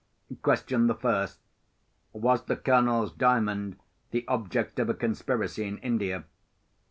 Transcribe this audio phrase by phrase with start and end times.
[0.41, 1.37] "Question the first:
[2.11, 3.77] Was the Colonel's Diamond
[4.09, 6.23] the object of a conspiracy in India?